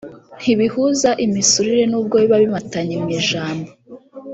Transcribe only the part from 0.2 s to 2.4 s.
ntibihuza imisusire n’ubwo biba